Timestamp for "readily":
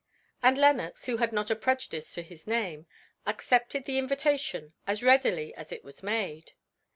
5.03-5.53